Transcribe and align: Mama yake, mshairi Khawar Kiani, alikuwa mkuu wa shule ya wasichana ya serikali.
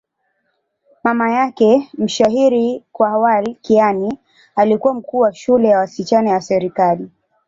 Mama 1.03 1.31
yake, 1.33 1.89
mshairi 1.97 2.83
Khawar 2.93 3.55
Kiani, 3.61 4.17
alikuwa 4.55 4.93
mkuu 4.93 5.17
wa 5.19 5.33
shule 5.33 5.67
ya 5.67 5.77
wasichana 5.79 6.29
ya 6.29 6.41
serikali. 6.41 7.09